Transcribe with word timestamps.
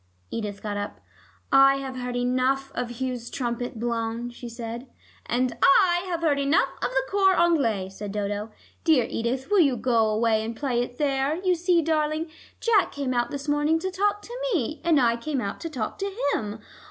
Edith 0.31 0.63
got 0.63 0.77
up. 0.77 0.99
"I 1.51 1.75
have 1.75 1.95
heard 1.95 2.15
enough 2.15 2.71
of 2.73 2.89
Hugh's 2.99 3.29
trumpet 3.29 3.79
blown," 3.79 4.31
she 4.31 4.49
said. 4.49 4.87
"And 5.27 5.55
I 5.61 6.05
have 6.07 6.21
heard 6.23 6.39
enough 6.39 6.73
of 6.81 6.89
the 6.89 7.03
cor 7.07 7.35
anglais," 7.39 7.87
said 7.89 8.11
Dodo. 8.11 8.49
"Dear 8.83 9.05
Edith, 9.07 9.51
will 9.51 9.59
you 9.59 9.77
go 9.77 10.09
away 10.09 10.43
and 10.43 10.55
play 10.55 10.81
it 10.81 10.97
there? 10.97 11.35
You 11.35 11.53
see, 11.53 11.83
darling, 11.83 12.31
Jack 12.59 12.91
came 12.91 13.13
out 13.13 13.29
this 13.29 13.47
morning 13.47 13.77
to 13.77 13.91
talk 13.91 14.23
to 14.23 14.35
me, 14.55 14.81
and 14.83 14.99
I 14.99 15.17
came 15.17 15.39
out 15.39 15.59
to 15.59 15.69
talk 15.69 15.99
to 15.99 16.11
him. 16.33 16.57